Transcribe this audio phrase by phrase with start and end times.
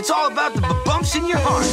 [0.00, 1.66] It's all about the bumps in your heart.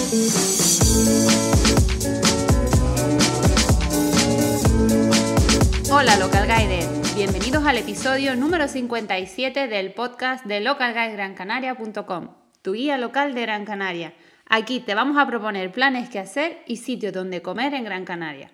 [5.90, 6.86] Hola Local Guide,
[7.16, 12.28] bienvenidos al episodio número 57 del podcast de localguidegrancanaria.com,
[12.62, 14.14] tu guía local de Gran Canaria.
[14.46, 18.52] Aquí te vamos a proponer planes que hacer y sitios donde comer en Gran Canaria.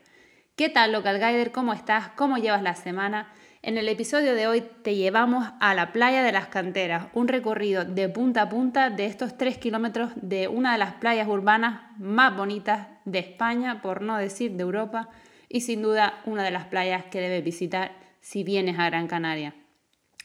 [0.55, 1.51] ¿Qué tal Local Guider?
[1.51, 2.09] ¿Cómo estás?
[2.09, 3.33] ¿Cómo llevas la semana?
[3.65, 7.85] En el episodio de hoy te llevamos a la playa de las canteras, un recorrido
[7.85, 12.35] de punta a punta de estos 3 kilómetros de una de las playas urbanas más
[12.35, 15.07] bonitas de España, por no decir de Europa,
[15.47, 19.55] y sin duda una de las playas que debes visitar si vienes a Gran Canaria.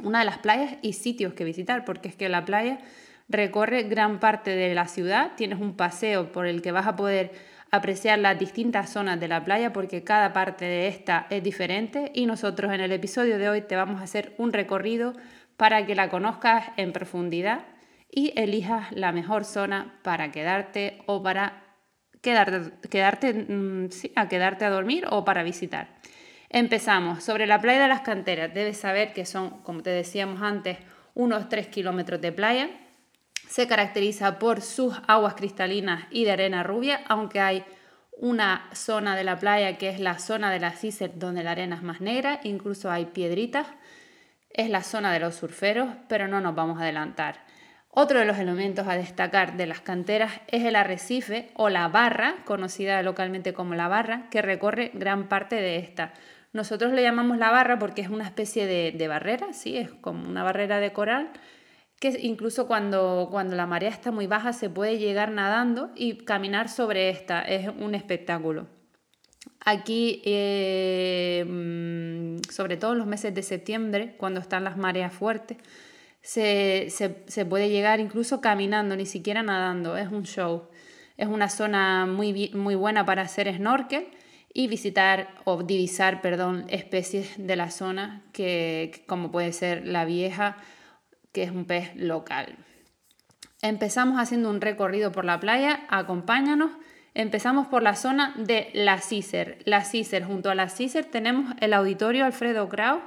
[0.02, 2.80] Una de las playas y sitios que visitar, porque es que la playa
[3.28, 7.30] recorre gran parte de la ciudad, tienes un paseo por el que vas a poder
[7.70, 12.26] apreciar las distintas zonas de la playa porque cada parte de esta es diferente y
[12.26, 15.14] nosotros en el episodio de hoy te vamos a hacer un recorrido
[15.56, 17.64] para que la conozcas en profundidad
[18.10, 21.62] y elijas la mejor zona para quedarte o para
[22.22, 25.88] quedarte, quedarte mm, a quedarte a dormir o para visitar.
[26.48, 27.22] Empezamos.
[27.22, 30.78] Sobre la playa de las canteras, debes saber que son, como te decíamos antes,
[31.14, 32.70] unos 3 kilómetros de playa
[33.48, 37.64] se caracteriza por sus aguas cristalinas y de arena rubia, aunque hay
[38.18, 41.76] una zona de la playa que es la zona de la Cicer donde la arena
[41.76, 43.66] es más negra, incluso hay piedritas.
[44.50, 47.44] Es la zona de los surferos, pero no nos vamos a adelantar.
[47.90, 52.36] Otro de los elementos a destacar de las canteras es el arrecife o la barra,
[52.44, 56.12] conocida localmente como la barra, que recorre gran parte de esta.
[56.52, 59.76] Nosotros le llamamos la barra porque es una especie de, de barrera, ¿sí?
[59.76, 61.30] es como una barrera de coral
[62.00, 66.68] que incluso cuando, cuando la marea está muy baja se puede llegar nadando y caminar
[66.68, 68.66] sobre esta, es un espectáculo.
[69.64, 75.58] Aquí, eh, mm, sobre todo en los meses de septiembre, cuando están las mareas fuertes,
[76.22, 80.68] se, puede llegar incluso caminando, ni siquiera nadando, es un show.
[81.16, 84.06] Es una zona muy, muy buena para hacer snorkel
[84.52, 90.56] y visitar o divisar, perdón, especies de la zona, que, como puede ser la vieja,
[91.38, 92.56] que es un pez local.
[93.62, 96.72] Empezamos haciendo un recorrido por la playa, acompáñanos.
[97.14, 99.58] Empezamos por la zona de la Cicer.
[99.64, 103.02] La Cicer, junto a la Cicer tenemos el auditorio Alfredo Kraus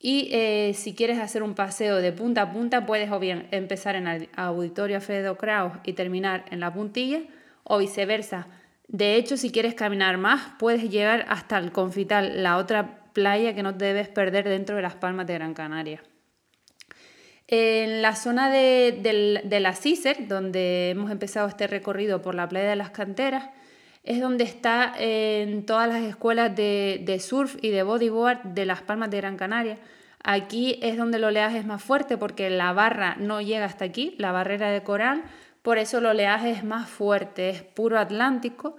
[0.00, 3.94] y eh, si quieres hacer un paseo de punta a punta puedes o bien empezar
[3.94, 7.20] en el auditorio Alfredo Kraus y terminar en la puntilla
[7.62, 8.48] o viceversa.
[8.88, 13.62] De hecho, si quieres caminar más, puedes llegar hasta el Confital, la otra playa que
[13.62, 16.02] no debes perder dentro de las Palmas de Gran Canaria.
[17.46, 22.76] En la zona de, la CISER, donde hemos empezado este recorrido por la playa de
[22.76, 23.50] las canteras,
[24.02, 29.10] es donde está en todas las escuelas de, surf y de bodyboard de las Palmas
[29.10, 29.78] de Gran Canaria.
[30.22, 34.14] Aquí es donde el oleaje es más fuerte porque la barra no llega hasta aquí,
[34.16, 35.22] la barrera de coral,
[35.60, 38.76] por eso el oleaje es más fuerte, es puro Atlántico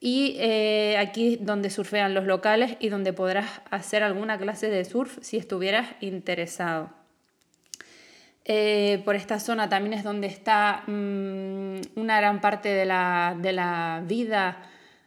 [0.00, 5.18] y eh, aquí donde surfean los locales y donde podrás hacer alguna clase de surf
[5.20, 6.97] si estuvieras interesado.
[8.50, 14.62] Eh, por esta zona también es donde está mm, una gran parte de la, vida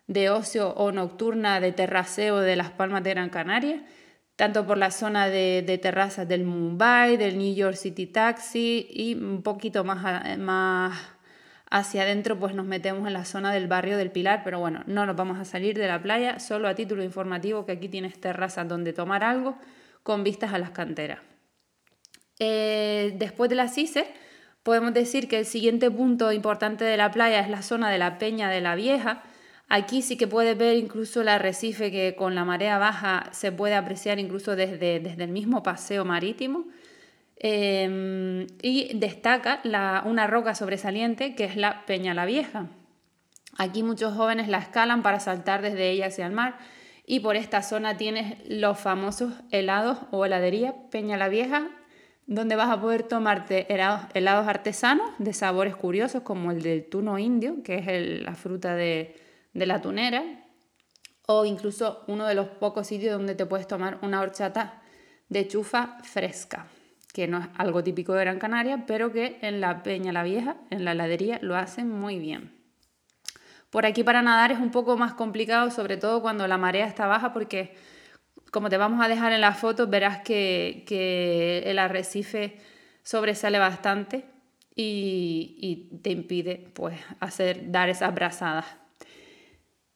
[0.05, 3.83] de ocio o nocturna de terraceo de las Palmas de Gran Canaria,
[4.35, 9.41] tanto por la zona de, terrazas del Mumbai, del New York City Taxi y un
[9.41, 10.99] poquito más, más
[11.71, 15.07] hacia adentro pues nos metemos en la zona del barrio del Pilar, pero bueno, no
[15.07, 18.67] nos vamos a salir de la playa, solo a título informativo que aquí tienes terrazas
[18.67, 19.57] donde tomar algo
[20.03, 21.30] con vistas a las canteras.
[22.43, 24.07] Eh, después de la CICE,
[24.63, 28.17] podemos decir que el siguiente punto importante de la playa es la zona de la
[28.17, 29.21] Peña de la Vieja.
[29.69, 33.75] Aquí sí que puedes ver incluso el arrecife que con la marea baja se puede
[33.75, 36.65] apreciar incluso desde, desde el mismo paseo marítimo.
[37.37, 39.61] Em, y destaca
[40.05, 42.69] una roca sobresaliente que es la Peña la Vieja.
[43.59, 46.57] Aquí muchos jóvenes la escalan para saltar desde ella hacia el mar
[47.05, 51.69] y por esta zona tienes los famosos helados o heladería Peña la Vieja
[52.31, 57.61] donde vas a poder tomarte helados, artesanos de sabores curiosos como el del tuno indio,
[57.61, 59.19] que es la fruta de,
[59.51, 60.23] la tunera,
[61.27, 64.81] o incluso uno de los pocos sitios donde te puedes tomar una horchata
[65.27, 66.67] de chufa fresca,
[67.11, 70.55] que no es algo típico de Gran Canaria, pero que en la Peña la Vieja,
[70.69, 72.57] en la heladería, lo hacen muy bien.
[73.69, 77.07] Por aquí para nadar es un poco más complicado, sobre todo cuando la marea está
[77.07, 77.75] baja, porque
[78.51, 82.57] como te vamos a dejar en la foto, verás que, el arrecife
[83.01, 84.25] sobresale bastante
[84.75, 88.65] y, te impide pues, hacer, dar esas brazadas.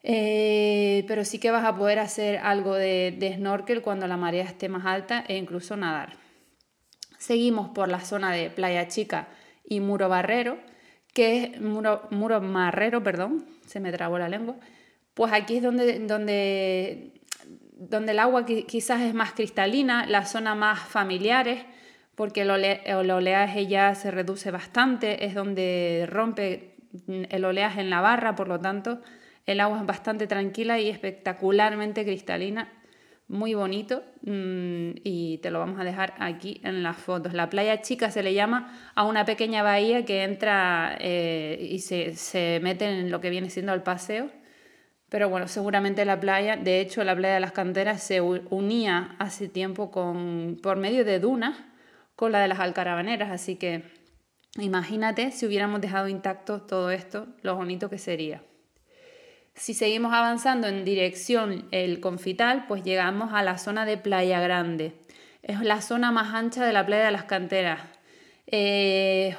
[0.07, 4.69] Eh, pero sí que vas a poder hacer algo de, snorkel cuando la marea esté
[4.69, 6.13] más alta e incluso nadar.
[7.17, 9.27] Seguimos por la zona de Playa Chica
[9.67, 10.59] y Muro Barrero,
[11.13, 14.57] que es Muro, Muro Marrero, perdón, se me trabó la lengua,
[15.15, 17.14] pues aquí es donde, donde,
[17.89, 21.65] donde el agua quizás es más cristalina, la zona más familiares,
[22.15, 26.75] porque el, el oleaje ya se reduce bastante, es donde rompe
[27.07, 29.01] el oleaje en la barra, por lo tanto
[29.45, 32.71] el agua es bastante tranquila y espectacularmente cristalina,
[33.27, 37.33] muy bonito mm, y te lo vamos a dejar aquí en las fotos.
[37.33, 42.15] La playa chica se le llama a una pequeña bahía que entra eh, y se,
[42.15, 44.29] se mete en lo que viene siendo el paseo.
[45.09, 49.47] Pero bueno, seguramente la playa, de hecho la playa de las canteras se unía hace
[49.47, 51.57] tiempo con, por medio de dunas
[52.15, 53.83] con la de las alcarabaneras, así que
[54.57, 58.41] imagínate si hubiéramos dejado intacto todo esto, lo bonito que sería.
[59.55, 64.93] Si seguimos avanzando en dirección el Confital, pues llegamos a la zona de Playa Grande.
[65.43, 67.79] Es la zona más ancha de la playa de las canteras.
[68.47, 69.33] Eh,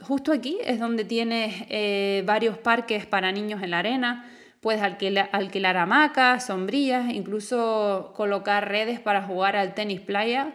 [0.00, 4.30] justo aquí es donde tienes eh, varios parques para niños en la arena.
[4.62, 10.54] Puedes alquilar, hamacas, sombrillas, incluso colocar redes para jugar al tenis playa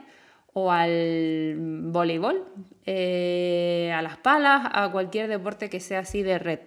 [0.54, 1.56] o al
[1.92, 2.45] voleibol,
[2.86, 6.62] eh, a las palas, a cualquier deporte que sea así de red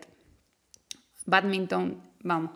[1.30, 2.52] badminton, vamos.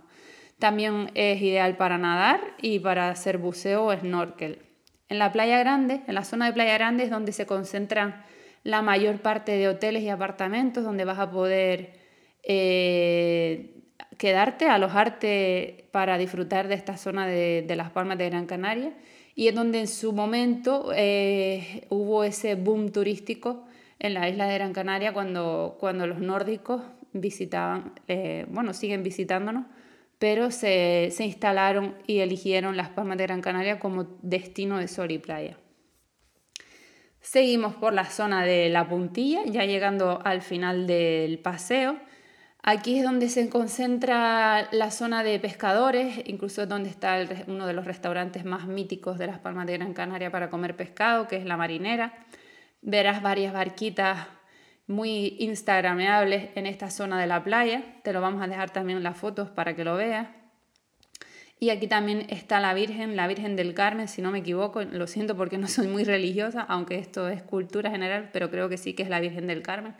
[0.58, 4.60] También es ideal para nadar y para hacer buceo o snorkel.
[5.08, 8.22] En la playa grande, en la zona de playa grande es donde se concentran
[8.62, 12.00] la mayor parte de hoteles y apartamentos donde vas a poder
[12.42, 13.83] eh,
[14.18, 18.92] quedarte, alojarte para disfrutar de esta zona de, las Palmas de Gran Canaria.
[19.34, 23.64] Y es donde en su momento eh, hubo ese boom turístico
[23.98, 26.82] en la isla de Gran Canaria cuando, cuando los nórdicos
[27.12, 29.66] visitaban, eh, bueno, siguen visitándonos,
[30.18, 35.10] pero se, se, instalaron y eligieron Las Palmas de Gran Canaria como destino de sol
[35.10, 35.56] y playa.
[37.20, 41.98] Seguimos por la zona de La Puntilla, ya llegando al final del paseo.
[42.66, 47.84] Aquí es donde se concentra la zona de pescadores, incluso donde está uno de los
[47.84, 51.58] restaurantes más míticos de Las Palmas de Gran Canaria para comer pescado, que es La
[51.58, 52.14] Marinera.
[52.80, 54.26] Verás varias barquitas
[54.86, 57.82] muy instagrameables en esta zona de la playa.
[58.02, 60.28] Te lo vamos a dejar también las fotos para que lo veas.
[61.60, 64.82] Y aquí también está la Virgen, la Virgen del Carmen, si no me equivoco.
[64.82, 68.78] Lo siento porque no soy muy religiosa, aunque esto es cultura general, pero creo que
[68.78, 69.94] sí que es la Virgen del Carmen.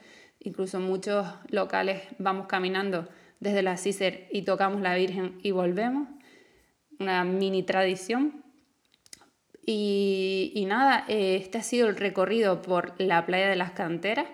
[0.44, 3.08] Incluso muchos locales vamos caminando
[3.40, 6.06] desde la Cícer y tocamos la Virgen y volvemos.
[7.00, 8.44] Una mini tradición.
[9.64, 14.26] Y, y nada, eh, este ha sido el recorrido por la playa de las canteras.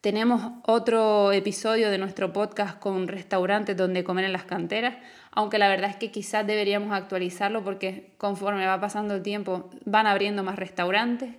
[0.00, 4.96] Tenemos otro episodio de nuestro podcast con restaurantes donde comer en las canteras,
[5.32, 10.06] aunque la verdad es que quizás deberíamos actualizarlo porque conforme va pasando el tiempo van
[10.06, 11.34] abriendo más restaurantes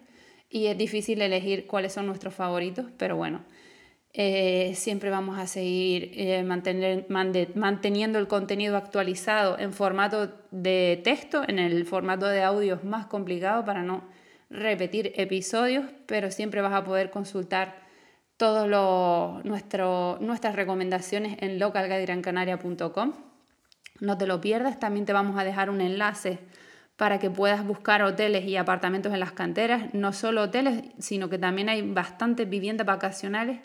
[0.49, 3.43] y es difícil elegir cuáles son nuestros favoritos, pero bueno,
[4.21, 11.41] eh, siempre vamos a seguir eh, mantener, manteniendo el contenido actualizado en formato de texto,
[11.47, 14.03] en el formato de audio es más complicado para no
[14.49, 17.77] repetir episodios, pero siempre vas a poder consultar
[18.35, 18.67] todas
[19.39, 23.13] nuestras recomendaciones en localguidegrancanaria.com.
[24.01, 26.39] No te lo pierdas, también te vamos a dejar un enlace
[26.97, 31.37] para que puedas buscar hoteles y apartamentos en las canteras, no solo hoteles, sino que
[31.37, 33.59] también hay bastantes viviendas vacacionales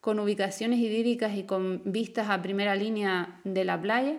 [0.00, 4.16] con ubicaciones idílicas y con vistas a primera línea de la playa.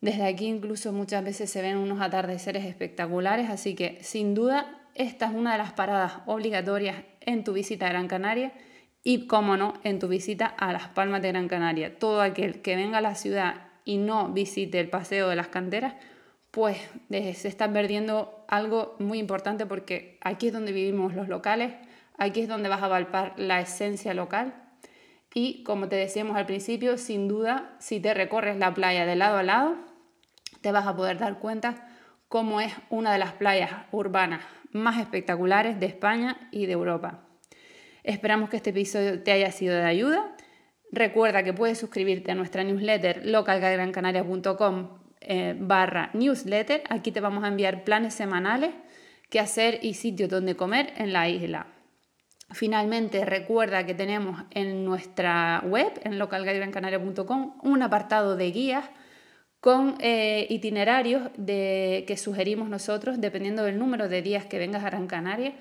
[0.00, 5.26] Desde aquí incluso muchas veces se ven unos atardeceres espectaculares, así que sin duda esta
[5.26, 8.52] es una de las paradas obligatorias en tu visita a Gran Canaria
[9.02, 11.98] y, cómo no, en tu visita a las Palmas de Gran Canaria.
[11.98, 15.94] Todo aquel que venga a la ciudad y no visite el Paseo de las Canteras,
[16.50, 16.78] pues
[17.10, 21.74] eh, se está perdiendo algo muy importante porque aquí es donde vivimos los locales,
[22.16, 24.65] aquí es donde vas a palpar la esencia local
[25.38, 29.36] y como te decíamos al principio, sin duda, si te recorres la playa de lado
[29.36, 29.76] a lado,
[30.62, 31.86] te vas a poder dar cuenta
[32.28, 34.40] cómo es una de las playas urbanas
[34.72, 37.28] más espectaculares de España y de Europa.
[38.02, 40.34] Esperamos que este episodio te haya sido de ayuda.
[40.90, 44.88] Recuerda que puedes suscribirte a nuestra newsletter localcagrancanaria.com
[45.20, 46.82] eh, barra newsletter.
[46.88, 48.70] Aquí te vamos a enviar planes semanales,
[49.28, 51.75] qué hacer y sitios donde comer en la isla.
[52.50, 58.84] Finalmente, recuerda que tenemos en nuestra web, en localguidegrancanaria.com, un apartado de guías
[59.60, 64.90] con eh, itinerarios de, que sugerimos nosotros dependiendo del número de días que vengas a
[64.90, 65.54] Gran Canaria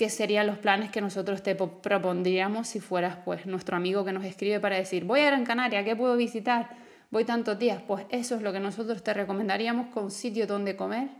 [0.00, 4.24] qué serían los planes que nosotros te propondríamos si fueras pues nuestro amigo que nos
[4.24, 6.70] escribe para decir, voy a Gran Canaria, ¿qué puedo visitar?
[7.10, 11.10] Voy tantos días, pues eso es lo que nosotros te recomendaríamos con sitio donde comer.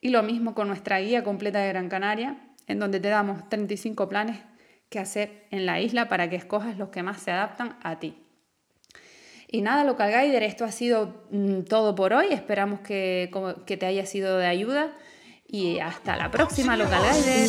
[0.00, 4.08] Y lo mismo con nuestra guía completa de Gran Canaria, en donde te damos 35
[4.08, 4.38] planes
[4.88, 8.22] que hacer en la isla para que escojas los que más se adaptan a ti.
[9.50, 12.26] Y nada, Local Guider, esto ha sido mm, todo por hoy.
[12.30, 13.30] Esperamos que,
[13.66, 14.94] que te haya sido de ayuda.
[15.46, 17.48] Y hasta la próxima, Local Guider.